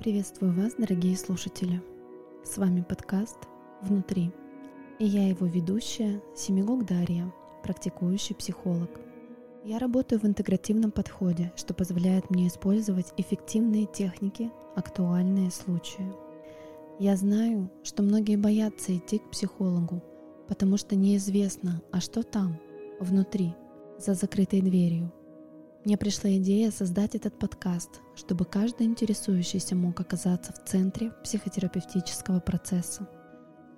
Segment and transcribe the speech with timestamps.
[0.00, 1.82] Приветствую вас, дорогие слушатели!
[2.42, 3.36] С вами подкаст
[3.82, 4.32] «Внутри»
[4.98, 7.30] и я его ведущая Семигук Дарья,
[7.62, 8.88] практикующий психолог.
[9.62, 16.10] Я работаю в интегративном подходе, что позволяет мне использовать эффективные техники, актуальные случаи.
[16.98, 20.02] Я знаю, что многие боятся идти к психологу,
[20.48, 22.58] потому что неизвестно, а что там,
[23.00, 23.54] внутри,
[23.98, 25.12] за закрытой дверью–
[25.84, 33.08] мне пришла идея создать этот подкаст, чтобы каждый интересующийся мог оказаться в центре психотерапевтического процесса.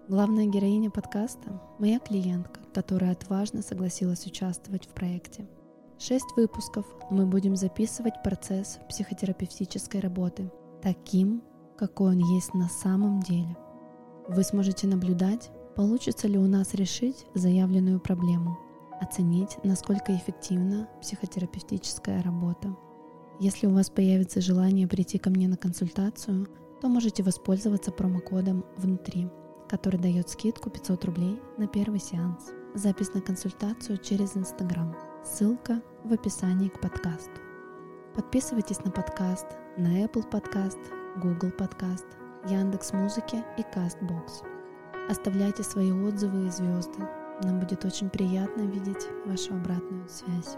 [0.09, 5.47] Главная героиня подкаста– моя клиентка, которая отважно согласилась участвовать в проекте.
[5.97, 10.51] Шесть выпусков мы будем записывать процесс психотерапевтической работы
[10.83, 11.41] таким,
[11.79, 13.57] какой он есть на самом деле.
[14.27, 18.59] Вы сможете наблюдать, получится ли у нас решить заявленную проблему–
[19.03, 22.75] оценить, насколько эффективна психотерапевтическая работа.
[23.41, 26.47] Если у вас появится желание прийти ко мне на консультацию,
[26.81, 29.29] то можете воспользоваться промокодом «Внутри»,
[29.69, 32.51] который дает скидку 500 рублей на первый сеанс.
[32.75, 34.95] Запись на консультацию через Инстаграм.
[35.25, 37.41] Ссылка в описании к подкасту.
[38.15, 39.47] Подписывайтесь на подкаст
[39.77, 40.79] на Apple Podcast,
[41.17, 42.07] Google Podcast,
[42.49, 44.45] Яндекс Музыки и Castbox.
[45.09, 47.09] Оставляйте свои отзывы и звезды
[47.43, 50.57] нам будет очень приятно видеть вашу обратную связь.